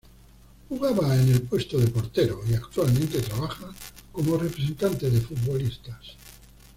[0.67, 3.71] Jugaba en el puesto de portero y actualmente trabaja
[4.11, 6.17] como representante de futbolistas.